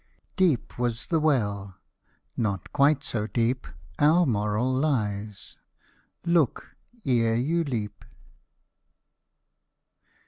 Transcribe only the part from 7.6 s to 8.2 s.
leap."